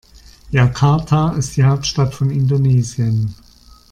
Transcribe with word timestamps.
Jakarta 0.51 1.33
ist 1.33 1.55
die 1.55 1.63
Hauptstadt 1.63 2.15
von 2.15 2.31
Indonesien. 2.31 3.35